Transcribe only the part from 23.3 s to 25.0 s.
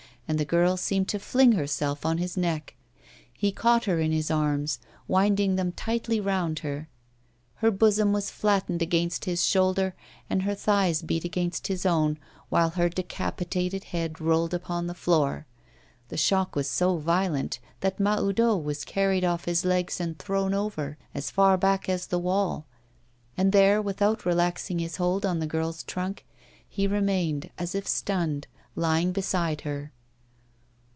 and there, without relaxing his